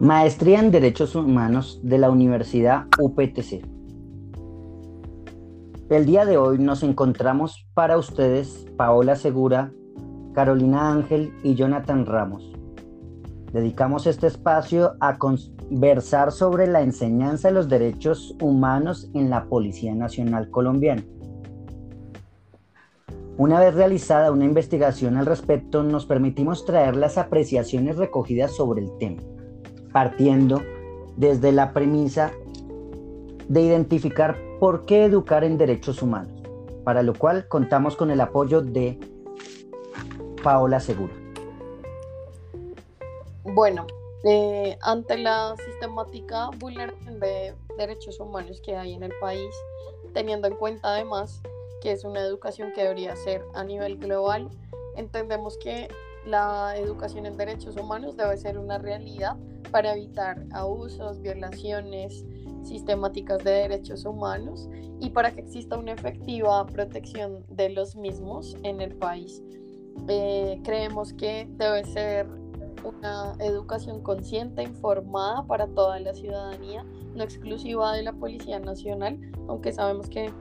[0.00, 3.62] Maestría en Derechos Humanos de la Universidad UPTC.
[5.90, 9.74] El día de hoy nos encontramos para ustedes Paola Segura,
[10.32, 12.50] Carolina Ángel y Jonathan Ramos.
[13.52, 19.94] Dedicamos este espacio a conversar sobre la enseñanza de los derechos humanos en la Policía
[19.94, 21.04] Nacional Colombiana.
[23.36, 28.96] Una vez realizada una investigación al respecto, nos permitimos traer las apreciaciones recogidas sobre el
[28.96, 29.20] tema,
[29.92, 30.62] partiendo
[31.16, 32.32] desde la premisa
[33.48, 36.32] de identificar por qué educar en derechos humanos,
[36.84, 38.98] para lo cual contamos con el apoyo de
[40.42, 41.12] Paola Segura.
[43.44, 43.86] Bueno,
[44.24, 49.54] eh, ante la sistemática vulneración de derechos humanos que hay en el país,
[50.12, 51.42] teniendo en cuenta además
[51.80, 54.50] que es una educación que debería ser a nivel global,
[54.96, 55.88] entendemos que
[56.26, 59.36] la educación en derechos humanos debe ser una realidad
[59.70, 62.24] para evitar abusos, violaciones
[62.62, 64.68] sistemáticas de derechos humanos
[65.00, 69.42] y para que exista una efectiva protección de los mismos en el país.
[70.08, 72.26] Eh, creemos que debe ser
[72.84, 79.72] una educación consciente, informada para toda la ciudadanía, no exclusiva de la Policía Nacional, aunque
[79.72, 80.32] sabemos que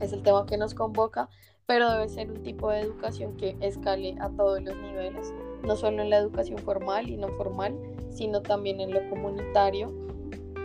[0.00, 1.28] es el tema que nos convoca,
[1.66, 5.32] pero debe ser un tipo de educación que escale a todos los niveles,
[5.62, 7.76] no solo en la educación formal y no formal,
[8.10, 9.92] sino también en lo comunitario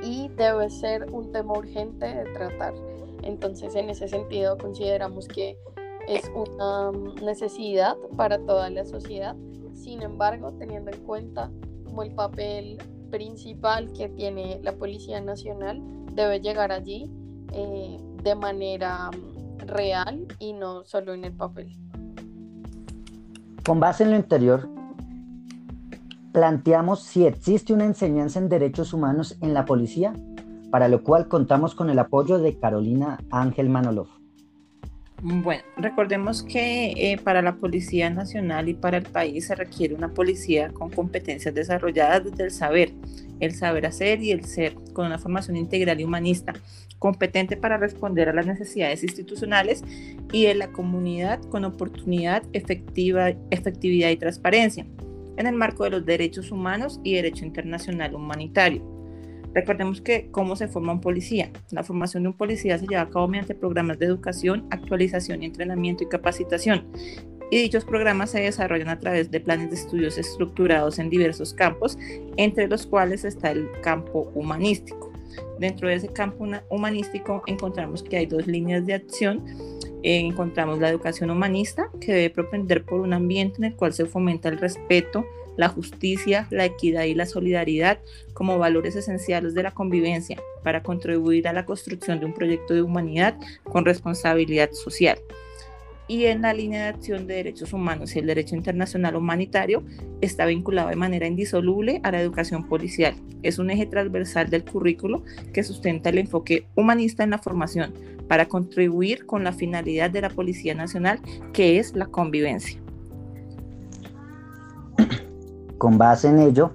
[0.03, 2.73] y debe ser un tema urgente de tratar.
[3.23, 5.57] Entonces, en ese sentido, consideramos que
[6.07, 6.91] es una
[7.23, 9.35] necesidad para toda la sociedad.
[9.73, 11.51] Sin embargo, teniendo en cuenta
[11.85, 12.77] como el papel
[13.09, 15.81] principal que tiene la Policía Nacional,
[16.13, 17.09] debe llegar allí
[17.53, 19.09] eh, de manera
[19.59, 21.75] real y no solo en el papel.
[23.65, 24.69] Con base en lo anterior,
[26.35, 30.11] planteamos si existe una enseñanza en derechos humanos en la policía,
[30.69, 34.07] para lo cual contamos con el apoyo de Carolina Ángel Manolov.
[35.23, 40.09] Bueno, recordemos que eh, para la Policía Nacional y para el país se requiere una
[40.09, 42.91] policía con competencias desarrolladas desde el saber,
[43.39, 46.51] el saber hacer y el ser, con una formación integral y humanista,
[46.99, 49.85] competente para responder a las necesidades institucionales
[50.33, 54.85] y de la comunidad con oportunidad, efectiva, efectividad y transparencia,
[55.37, 58.83] en el marco de los derechos humanos y derecho internacional humanitario.
[59.53, 61.49] Recordemos que cómo se forma un policía.
[61.71, 65.45] La formación de un policía se lleva a cabo mediante programas de educación, actualización y
[65.45, 66.85] entrenamiento y capacitación.
[67.51, 71.97] Y dichos programas se desarrollan a través de planes de estudios estructurados en diversos campos,
[72.35, 75.13] entre los cuales está el campo humanístico.
[75.59, 79.43] Dentro de ese campo humanístico encontramos que hay dos líneas de acción.
[80.05, 84.05] Eh, encontramos la educación humanista, que debe propender por un ambiente en el cual se
[84.05, 85.25] fomenta el respeto,
[85.57, 87.97] la justicia, la equidad y la solidaridad
[88.33, 92.83] como valores esenciales de la convivencia para contribuir a la construcción de un proyecto de
[92.83, 95.17] humanidad con responsabilidad social.
[96.07, 99.83] Y en la línea de acción de derechos humanos y el derecho internacional humanitario
[100.21, 103.15] está vinculado de manera indisoluble a la educación policial.
[103.41, 107.93] Es un eje transversal del currículo que sustenta el enfoque humanista en la formación
[108.27, 111.19] para contribuir con la finalidad de la Policía Nacional,
[111.53, 112.79] que es la convivencia.
[115.77, 116.73] Con base en ello,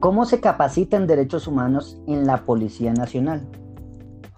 [0.00, 3.46] ¿cómo se capacita en derechos humanos en la Policía Nacional?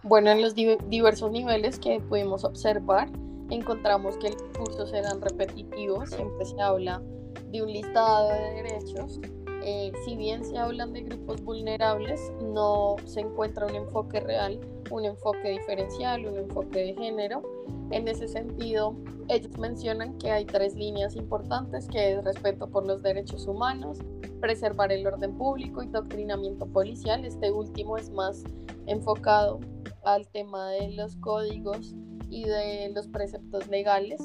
[0.02, 3.08] Bueno, en los diversos niveles que pudimos observar,
[3.50, 7.02] encontramos que los cursos eran repetitivos, siempre se habla
[7.50, 9.20] de un listado de derechos.
[9.62, 15.04] Eh, si bien se hablan de grupos vulnerables, no se encuentra un enfoque real, un
[15.04, 17.42] enfoque diferencial, un enfoque de género.
[17.90, 18.94] En ese sentido,
[19.28, 23.98] ellos mencionan que hay tres líneas importantes, que es respeto por los derechos humanos,
[24.40, 27.24] preservar el orden público y doctrinamiento policial.
[27.24, 28.44] Este último es más
[28.86, 29.58] enfocado
[30.04, 31.96] al tema de los códigos
[32.30, 34.20] y de los preceptos legales.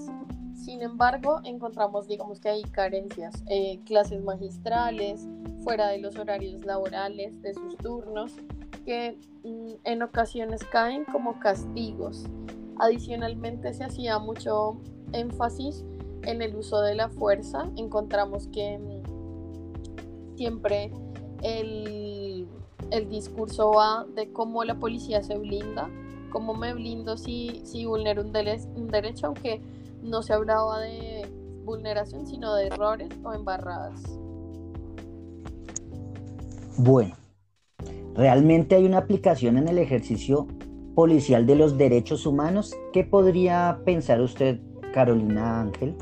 [0.56, 5.27] Sin embargo, encontramos, digamos que hay carencias, eh, clases magistrales,
[5.63, 8.33] fuera de los horarios laborales, de sus turnos,
[8.86, 12.25] que mm, en ocasiones caen como castigos
[12.81, 14.77] Adicionalmente se hacía mucho
[15.13, 15.86] énfasis
[16.24, 17.69] en el uso de la fuerza.
[17.75, 20.92] Encontramos que mm, siempre
[21.44, 22.48] el,
[23.07, 25.92] discurso va de cómo la policía se blinda,
[26.31, 28.31] cómo me blindo si, si vulnero un,
[28.75, 29.62] un derecho, aunque
[30.01, 31.30] no se hablaba de
[31.63, 34.01] vulneración, sino de errores o embarradas.
[36.78, 37.16] Bueno,
[38.16, 40.48] realmente hay una aplicación en el ejercicio
[40.95, 42.75] policial de los derechos humanos.
[42.92, 44.60] ¿Qué podría pensar usted,
[44.94, 45.95] Carolina Ángel?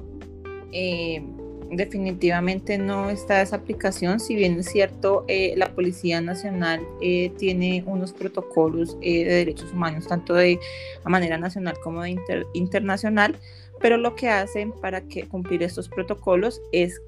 [0.71, 1.21] Eh,
[1.71, 7.83] definitivamente no está esa aplicación, si bien es cierto, eh, la Policía Nacional eh, tiene
[7.85, 10.59] unos protocolos de derechos humanos, tanto de
[11.03, 12.17] manera nacional como de
[12.53, 13.35] internacional,
[13.79, 17.01] pero lo que hacen para que cumplir estos protocolos es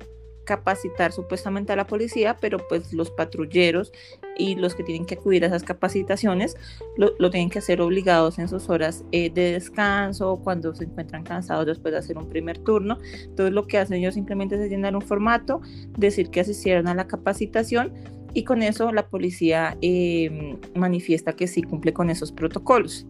[0.43, 3.91] capacitar supuestamente a la policía, pero pues los patrulleros
[4.37, 6.55] y los que tienen que acudir a esas capacitaciones
[6.97, 11.65] lo, tienen que hacer obligados en sus horas eh, de descanso, cuando se encuentran cansados
[11.65, 12.97] después de hacer un primer turno.
[13.23, 15.61] Entonces lo que hacen ellos simplemente es llenar un formato,
[15.97, 17.93] decir que asistieron a la capacitación
[18.33, 23.05] y con eso la policía eh, manifiesta que sí cumple con esos protocolos.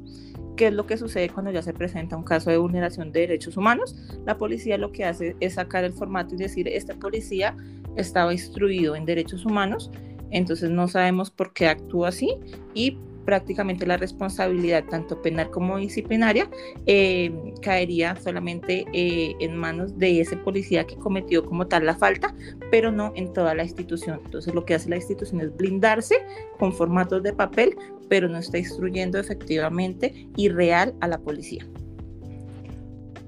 [0.55, 3.57] ¿Qué es lo que sucede cuando ya se presenta un caso de vulneración de derechos
[3.57, 3.95] humanos?
[4.25, 7.55] La policía lo que hace es sacar el formato y decir, este policía
[7.95, 9.91] estaba instruido en derechos humanos,
[10.29, 12.37] entonces no sabemos por qué actúa así
[12.73, 16.49] y prácticamente la responsabilidad tanto penal como disciplinaria
[16.85, 17.31] eh,
[17.61, 22.33] caería solamente eh, en manos de ese policía que cometió como tal la falta,
[22.69, 24.19] pero no en toda la institución.
[24.25, 26.15] Entonces lo que hace la institución es blindarse
[26.59, 27.75] con formatos de papel,
[28.09, 31.65] pero no está instruyendo efectivamente y real a la policía.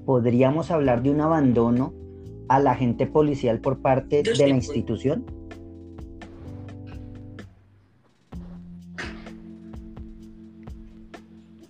[0.04, 1.94] ¿Podríamos hablar de un abandono
[2.48, 5.24] al agente policial por parte de la institución?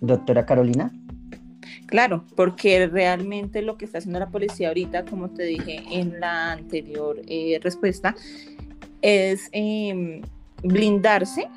[0.05, 0.91] Doctora Carolina.
[1.87, 6.53] Claro, porque realmente lo que está haciendo la policía ahorita, como te dije en la
[6.53, 8.15] anterior eh, respuesta,
[9.01, 10.21] es em,
[10.63, 11.47] blindarse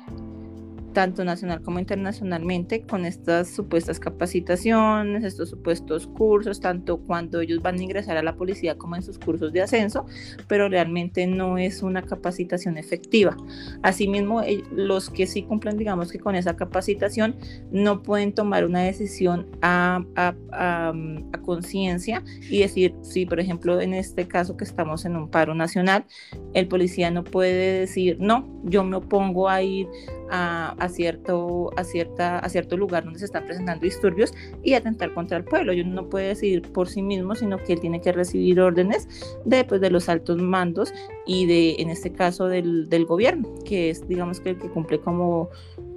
[0.93, 7.79] tanto nacional como internacionalmente, con estas supuestas capacitaciones, estos supuestos cursos, tanto cuando ellos van
[7.79, 10.05] a ingresar a la policía como en sus cursos de ascenso,
[10.47, 13.35] pero realmente no es una capacitación efectiva.
[13.83, 17.35] Asimismo, eh, los que sí cumplen, digamos que con esa capacitación,
[17.71, 20.93] no pueden tomar una decisión a, a, a,
[21.33, 25.53] a conciencia y decir, si por ejemplo en este caso que estamos en un paro
[25.55, 26.05] nacional,
[26.53, 29.87] el policía no puede decir, no, yo me opongo a ir
[30.31, 34.33] a, cierto, a, cierta, a cierto lugar donde se están presentando disturbios
[34.63, 35.73] y atentar contra el pueblo.
[35.73, 39.07] Yo no puede decidir por sí mismo, sino que él tiene que recibir órdenes
[39.45, 40.93] de, pues, de los altos mandos
[41.25, 44.99] y de, en este caso, del, del gobierno, que es, digamos, que el que cumple
[44.99, 45.49] como,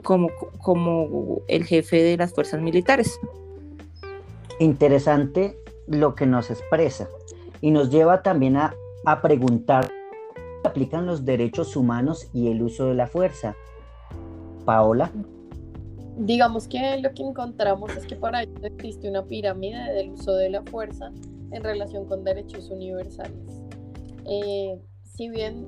[0.02, 3.20] como, como el jefe de las fuerzas militares.
[4.58, 7.08] Interesante lo que nos expresa
[7.60, 8.74] y nos lleva también a,
[9.04, 9.90] a preguntar
[10.68, 13.56] aplican los derechos humanos y el uso de la fuerza.
[14.64, 15.10] Paola.
[16.18, 20.50] Digamos que lo que encontramos es que para ello existe una pirámide del uso de
[20.50, 21.10] la fuerza
[21.50, 23.62] en relación con derechos universales.
[24.26, 25.66] Eh, si bien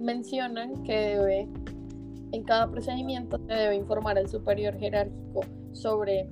[0.00, 1.48] mencionan que debe,
[2.32, 5.42] en cada procedimiento se debe informar al superior jerárquico
[5.72, 6.28] sobre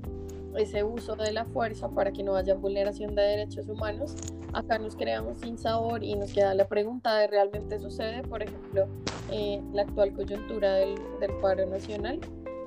[0.56, 4.14] ese uso de la fuerza para que no haya vulneración de derechos humanos,
[4.52, 8.88] acá nos creamos sin sabor y nos queda la pregunta de realmente sucede, por ejemplo,
[9.30, 12.18] eh, la actual coyuntura del, del paro nacional.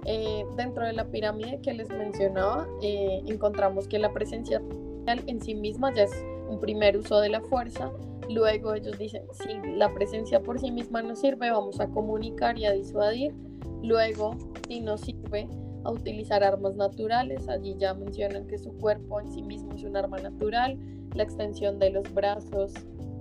[0.06, 4.62] Eh, dentro de la pirámide que les mencionaba, eh, encontramos que la presencia
[5.08, 7.92] en sí misma ya es un primer uso de la fuerza.
[8.30, 12.66] Luego ellos dicen, si la presencia por sí misma no sirve, vamos a comunicar y
[12.66, 13.34] a disuadir.
[13.82, 14.38] Luego,
[14.68, 15.48] si no sirve,
[15.84, 17.48] a utilizar armas naturales.
[17.50, 20.78] Allí ya mencionan que su cuerpo en sí mismo es un arma natural,
[21.14, 22.74] la extensión de los brazos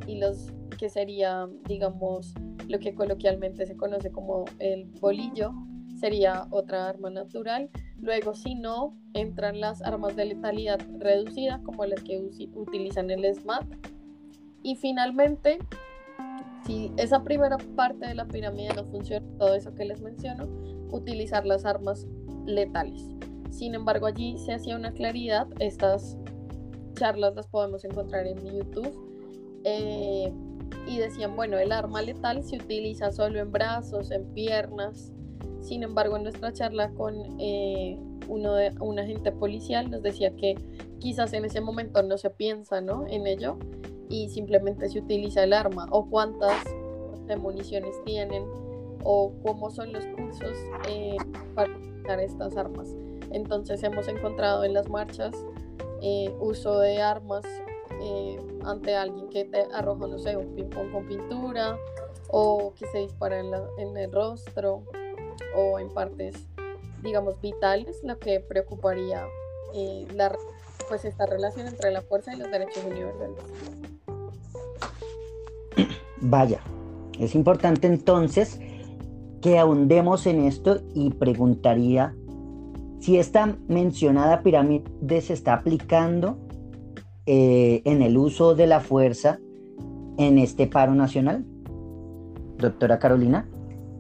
[0.07, 2.35] y los que sería, digamos,
[2.69, 5.53] lo que coloquialmente se conoce como el bolillo,
[6.01, 7.71] sería otra arma natural.
[8.01, 12.19] Luego, si no, entran las armas de letalidad reducida, como las que
[12.55, 13.67] utilizan el SMAT.
[14.65, 15.59] Y finalmente,
[16.65, 20.49] si esa primera parte de la pirámide no funciona, todo eso que les menciono,
[20.91, 22.07] utilizar las armas
[22.47, 23.09] letales.
[23.51, 26.17] Sin embargo, allí se hacía una claridad, estas
[26.95, 28.93] charlas las podemos encontrar en YouTube,
[29.65, 30.33] eh,
[30.87, 35.13] y decían, bueno, el arma letal se utiliza solo en brazos, en piernas,
[35.61, 40.57] sin embargo, en nuestra charla con eh, un agente policial nos decía que
[40.99, 43.07] quizás en ese momento no se piensa ¿no?
[43.09, 43.59] en ello
[44.09, 46.65] y simplemente se utiliza el arma o cuántas
[47.39, 48.45] municiones tienen
[49.05, 50.55] o cómo son los cursos
[50.89, 51.17] eh,
[51.55, 51.73] para
[52.21, 52.89] estas armas.
[53.31, 55.35] Entonces hemos encontrado en las marchas
[56.01, 57.45] eh, uso de armas
[58.01, 61.79] eh, ante alguien que te arroja, no sé, un ping-pong con pintura
[62.29, 64.83] o que se dispara en, en, el rostro
[65.55, 66.35] o en partes,
[67.03, 69.27] digamos, vitales, lo que preocuparía
[70.15, 70.37] la,
[70.89, 73.39] pues esta relación entre la fuerza y los derechos universales.
[76.21, 76.61] Vaya,
[77.19, 78.61] es importante entonces
[79.43, 82.15] que ahondemos en esto y preguntaría
[83.01, 86.39] si esta mencionada pirámide se está aplicando
[87.27, 89.41] eh, en el uso de la fuerza
[90.17, 91.45] en este paro nacional?
[92.59, 93.49] Doctora Carolina.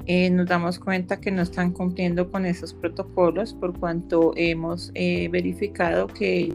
[0.06, 5.28] Eh, nos damos cuenta que no están cumpliendo con esos protocolos por cuanto hemos eh,
[5.28, 6.54] verificado que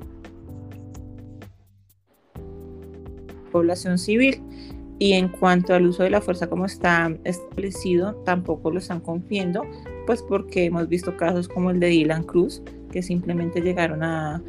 [3.52, 4.42] población civil
[5.00, 9.64] y en cuanto al uso de la fuerza como está establecido tampoco lo están cumpliendo
[10.06, 14.42] pues porque hemos visto casos como el de Dylan Cruz que simplemente llegaron a,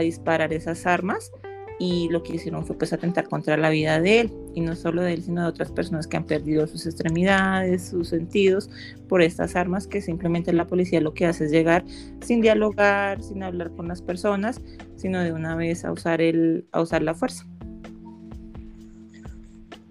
[0.00, 1.30] disparar esas armas
[1.78, 5.02] y lo que hicieron fue pues atentar contra la vida de él y no solo
[5.02, 8.70] de él sino de otras personas que han perdido sus extremidades, sus sentidos
[9.08, 11.84] por estas armas que simplemente la policía lo que hace es llegar
[12.22, 14.62] sin dialogar, sin hablar con las personas,
[14.96, 17.46] sino de una vez a usar el a usar la fuerza.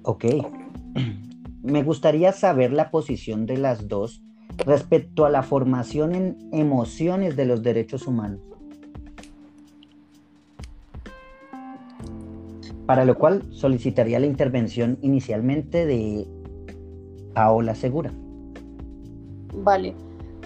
[0.04, 0.26] Ok.
[1.64, 4.24] Me gustaría saber la posición de las dos
[4.66, 8.42] respecto a la formación en emociones de los derechos humanos.
[12.92, 16.28] para lo cual solicitaría la intervención inicialmente de
[17.34, 18.12] Paola Segura.
[19.54, 19.96] Vale.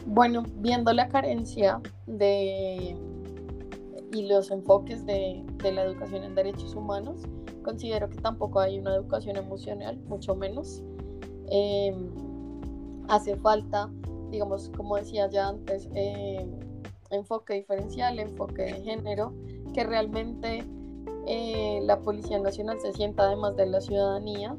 [0.06, 2.96] Bueno, viendo la carencia de
[4.14, 7.24] y los enfoques de, la educación en derechos humanos,
[7.66, 10.84] considero que tampoco hay una educación emocional, mucho menos.
[11.50, 12.12] Em,
[13.10, 13.90] hace falta,
[14.30, 16.52] digamos, como decía ya antes, em,
[17.10, 19.34] enfoque diferencial, enfoque de género,
[19.74, 20.64] que realmente
[21.28, 24.56] eh, la Policía Nacional se sienta además de la ciudadanía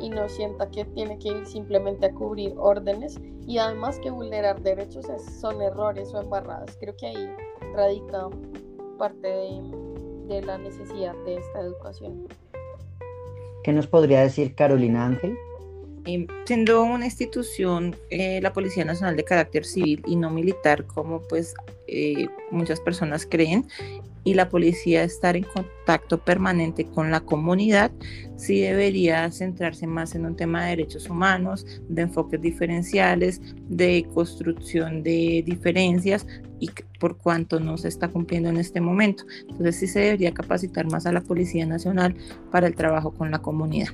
[0.00, 4.62] y no sienta que tiene que ir simplemente a cubrir órdenes y además que vulnerar
[4.62, 5.06] derechos
[5.40, 6.76] son errores o embarradas.
[6.80, 7.28] Creo que ahí
[7.74, 8.28] radica
[8.98, 9.87] parte de,
[10.28, 12.28] la necesidad de esta educación.
[13.64, 15.36] ¿Qué nos podría decir Carolina Ángel?
[16.08, 21.20] Eh, siendo una institución, eh, la Policía Nacional de carácter civil y no militar, como
[21.20, 21.54] pues
[22.50, 23.66] muchas personas creen,
[24.24, 27.90] y la policía estar en contacto permanente con la comunidad,
[28.36, 35.02] sí debería centrarse más en un tema de derechos humanos, de enfoques diferenciales, de construcción
[35.02, 36.26] de diferencias
[36.58, 39.24] y por cuanto no se está cumpliendo en este momento.
[39.42, 42.14] Entonces sí se debería capacitar más a la Policía Nacional
[42.50, 43.88] para el trabajo con la comunidad.